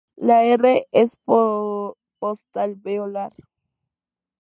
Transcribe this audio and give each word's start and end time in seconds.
La 0.27 0.37
"r" 0.43 0.71
es 0.91 1.13
postalveolar. 2.17 3.33